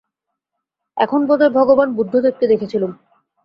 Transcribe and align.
এখন 0.97 1.19
বোধ 1.27 1.39
হয়, 1.41 1.53
ভগবান 1.57 1.89
বুদ্ধদেবকে 1.93 2.45
দেখেছিলুম। 2.47 2.91